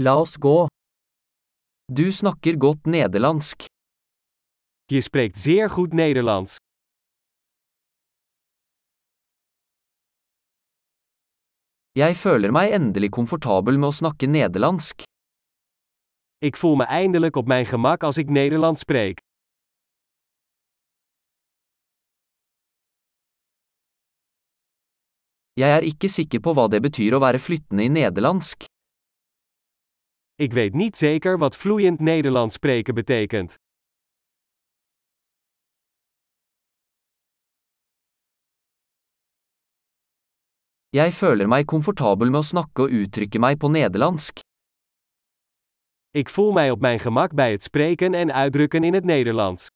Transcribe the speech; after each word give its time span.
La 0.00 0.12
oss 0.14 0.36
gå. 0.36 0.68
Du 1.90 2.12
snakker 2.12 2.54
godt 2.54 2.86
nederlandsk. 2.86 3.64
Je 4.92 5.00
spreekt 5.02 5.40
zeer 5.42 5.66
goed 5.74 5.96
Nederlands. 5.98 6.54
Jeg 11.98 12.14
føler 12.14 12.54
meg 12.54 12.76
endelig 12.78 13.10
komfortabel 13.18 13.74
med 13.74 13.90
å 13.90 13.98
snakke 13.98 14.30
nederlandsk. 14.30 15.02
Ik 16.46 16.62
voel 16.62 16.78
me 16.78 16.86
eindelijk 16.86 17.34
op 17.34 17.50
mijn 17.50 17.66
gemak 17.66 18.06
als 18.06 18.22
ik 18.22 18.30
Nederlands 18.30 18.86
spreek. 18.86 19.18
Jeg 25.58 25.74
er 25.74 25.82
ikke 25.82 26.06
sikker 26.06 26.38
på 26.38 26.54
hva 26.54 26.70
det 26.70 26.84
betyr 26.86 27.18
å 27.18 27.24
være 27.26 27.42
flyttende 27.42 27.90
i 27.90 27.94
nederlandsk. 27.98 28.70
Ik 30.40 30.52
weet 30.52 30.74
niet 30.74 30.96
zeker 30.96 31.38
wat 31.38 31.56
vloeiend 31.56 32.00
Nederlands 32.00 32.54
spreken 32.54 32.94
betekent. 32.94 33.54
Jeg 40.90 41.12
føler 41.12 41.50
meg 41.50 41.66
komfortabel 41.66 42.30
med 42.30 42.40
å 42.40 42.46
snakke 42.46 42.86
og 42.86 42.94
uttrykke 43.00 43.42
meg 43.42 43.58
på 43.58 43.68
nederlandsk. 43.68 44.38
Ik 46.14 46.30
voel 46.30 46.52
mij 46.52 46.70
op 46.70 46.80
mijn 46.80 46.98
gemak 46.98 47.34
bij 47.34 47.50
het 47.50 47.62
spreken 47.62 48.14
en 48.14 48.32
uitdrukken 48.32 48.84
in 48.84 48.94
het 48.94 49.04
Nederlands. 49.04 49.66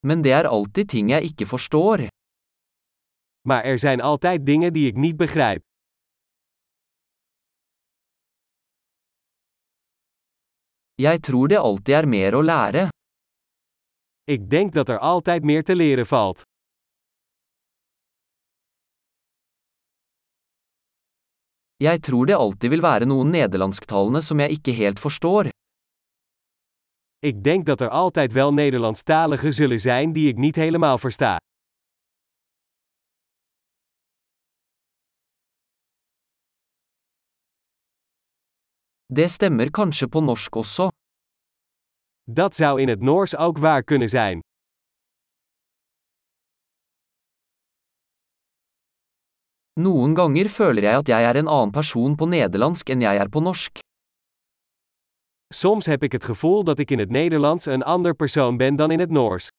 Men 0.00 0.22
det 0.22 0.32
er 0.32 0.46
alltid 0.46 0.88
ting 0.88 1.10
jeg 1.10 1.22
ikke 1.22 1.46
forstår. 1.46 2.13
Maar 3.48 3.64
er 3.64 3.78
zijn 3.78 4.00
altijd 4.00 4.46
dingen 4.46 4.72
die 4.72 4.86
ik 4.86 4.96
niet 4.96 5.16
begrijp. 5.16 5.62
Jeg 10.94 11.20
tror 11.20 11.48
det 11.48 11.58
alltid 11.58 11.94
er 11.94 12.08
mer 12.08 12.34
å 12.34 12.42
lære. 12.42 12.88
Ik 14.24 14.50
denk 14.50 14.72
dat 14.74 14.88
er 14.88 14.98
altijd 14.98 15.42
meer 15.42 15.62
te 15.62 15.76
leren 15.76 16.06
valt. 16.06 16.42
Jeg 21.76 22.00
tror 22.00 22.26
det 22.26 22.34
alltid 22.34 22.70
vil 22.70 22.80
være 22.80 23.04
noen 23.04 23.30
nederlandsktalende 23.30 24.22
som 24.22 24.40
jeg 24.40 24.50
ikke 24.50 24.72
helt 24.72 24.98
forstår. 24.98 25.48
Ik 27.18 27.42
denk 27.44 27.66
dat 27.66 27.80
er 27.80 27.88
altijd 27.88 28.32
wel 28.32 28.52
Nederlandstaligen 28.52 29.52
zullen 29.52 29.80
zijn 29.80 30.12
die 30.12 30.28
ik 30.28 30.36
niet 30.36 30.56
helemaal 30.56 30.98
versta. 30.98 31.36
Det 39.16 39.28
stemmer 39.30 39.70
kanskje 39.70 40.08
på 40.10 40.20
norsk 40.20 40.56
også. 40.56 40.88
Dat 42.26 42.54
zou 42.54 42.80
in 42.80 42.88
het 42.88 43.00
Noors 43.00 43.36
ook 43.36 43.58
waar 43.58 43.82
kunnen 43.82 44.08
zijn. 44.08 44.40
Noen 49.80 50.16
ganger 50.16 50.48
føler 50.48 50.82
jeg 50.82 50.96
at 50.96 51.08
jeg 51.08 51.24
er 51.28 51.36
en 51.36 51.46
annen 51.46 51.72
person 51.72 52.16
på 52.16 52.26
nederlandsk 52.26 52.90
enn 52.90 53.06
jeg 53.06 53.22
er 53.22 53.30
på 53.30 53.40
norsk. 53.40 53.78
Soms 55.54 55.86
heb 55.86 56.02
ik 56.02 56.12
het 56.12 56.24
gevoel 56.24 56.64
dat 56.64 56.78
ik 56.78 56.90
in 56.90 56.98
het 56.98 57.10
Nederlands 57.10 57.66
een 57.66 57.82
ander 57.82 58.14
persoon 58.14 58.56
ben 58.56 58.76
dan 58.76 58.90
in 58.90 58.98
het 58.98 59.10
Noors. 59.10 59.53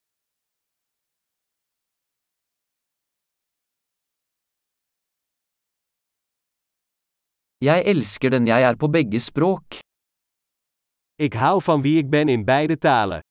Jeg 7.63 7.83
elsker 7.87 8.29
den 8.29 8.47
jeg 8.47 8.63
er 8.63 8.75
på 8.75 8.87
begge 8.87 9.19
språk. 9.19 9.79
Ik 11.19 11.33
hou 11.33 11.61
van 11.61 11.81
wie 11.81 11.97
ik 11.97 12.09
ben 12.09 12.29
in 12.29 12.45
beide 12.45 12.77
talen. 12.77 13.21